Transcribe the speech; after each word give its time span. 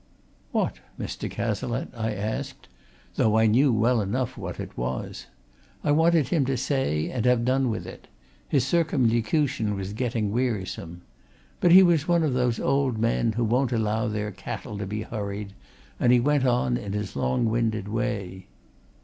"What, 0.51 0.79
Mr. 0.99 1.29
Cazalette?" 1.29 1.89
I 1.95 2.11
asked, 2.15 2.67
though 3.17 3.37
I 3.37 3.45
knew 3.45 3.71
well 3.71 4.01
enough 4.01 4.35
what 4.35 4.59
it 4.59 4.75
was. 4.75 5.27
I 5.83 5.91
wanted 5.91 6.29
him 6.29 6.43
to 6.45 6.57
say, 6.57 7.11
and 7.11 7.23
have 7.25 7.45
done 7.45 7.69
with 7.69 7.85
it; 7.85 8.07
his 8.49 8.65
circumlocution 8.65 9.75
was 9.75 9.93
getting 9.93 10.31
wearisome. 10.31 11.03
But 11.59 11.71
he 11.71 11.83
was 11.83 12.07
one 12.07 12.23
of 12.23 12.33
those 12.33 12.59
old 12.59 12.97
men 12.97 13.33
who 13.33 13.43
won't 13.43 13.71
allow 13.71 14.07
their 14.07 14.31
cattle 14.31 14.75
to 14.79 14.87
be 14.87 15.03
hurried, 15.03 15.53
and 15.99 16.11
he 16.11 16.19
went 16.19 16.47
on 16.47 16.77
in 16.77 16.93
his 16.93 17.15
long 17.15 17.45
winded 17.45 17.87
way. 17.87 18.47